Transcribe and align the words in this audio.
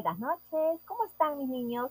Buenas 0.00 0.20
noches, 0.20 0.80
¿cómo 0.86 1.06
están 1.06 1.38
mis 1.38 1.48
niños? 1.48 1.90